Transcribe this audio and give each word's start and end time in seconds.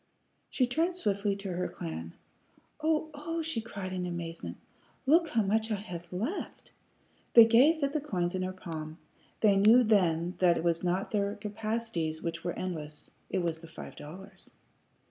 She 0.49 0.65
turned 0.65 0.95
swiftly 0.95 1.35
to 1.35 1.51
her 1.53 1.67
clan. 1.67 2.15
"O 2.81 3.11
oh!" 3.13 3.43
she 3.43 3.61
cried, 3.61 3.93
in 3.93 4.03
amazement. 4.07 4.57
"Look 5.05 5.27
how 5.29 5.43
much 5.43 5.69
I 5.69 5.75
have 5.75 6.11
left!" 6.11 6.71
They 7.35 7.45
gazed 7.45 7.83
at 7.83 7.93
the 7.93 8.01
coins 8.01 8.33
in 8.33 8.41
her 8.41 8.51
palm. 8.51 8.97
They 9.41 9.55
knew 9.57 9.83
then 9.83 10.37
that 10.39 10.57
it 10.57 10.63
was 10.63 10.83
not 10.83 11.11
their 11.11 11.35
capacities 11.35 12.19
which 12.19 12.43
were 12.43 12.53
endless; 12.53 13.11
it 13.29 13.43
was 13.43 13.59
the 13.61 13.67
five 13.67 13.95
dollars. 13.95 14.49